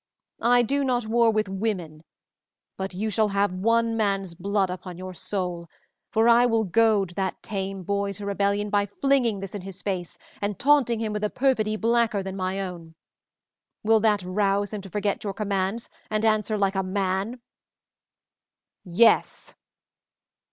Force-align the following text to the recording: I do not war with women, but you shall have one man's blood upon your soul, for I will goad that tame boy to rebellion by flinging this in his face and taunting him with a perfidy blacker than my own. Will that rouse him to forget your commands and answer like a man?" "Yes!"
I 0.41 0.63
do 0.63 0.83
not 0.83 1.05
war 1.05 1.29
with 1.29 1.47
women, 1.47 2.03
but 2.75 2.95
you 2.95 3.11
shall 3.11 3.27
have 3.27 3.51
one 3.53 3.95
man's 3.95 4.33
blood 4.33 4.71
upon 4.71 4.97
your 4.97 5.13
soul, 5.13 5.69
for 6.09 6.27
I 6.27 6.47
will 6.47 6.63
goad 6.63 7.11
that 7.11 7.43
tame 7.43 7.83
boy 7.83 8.13
to 8.13 8.25
rebellion 8.25 8.71
by 8.71 8.87
flinging 8.87 9.41
this 9.41 9.53
in 9.53 9.61
his 9.61 9.83
face 9.83 10.17
and 10.41 10.57
taunting 10.57 11.01
him 11.01 11.13
with 11.13 11.23
a 11.23 11.29
perfidy 11.29 11.75
blacker 11.75 12.23
than 12.23 12.35
my 12.35 12.59
own. 12.59 12.95
Will 13.83 13.99
that 13.99 14.23
rouse 14.23 14.73
him 14.73 14.81
to 14.81 14.89
forget 14.89 15.23
your 15.23 15.35
commands 15.35 15.87
and 16.09 16.25
answer 16.25 16.57
like 16.57 16.73
a 16.73 16.81
man?" 16.81 17.39
"Yes!" 18.83 19.53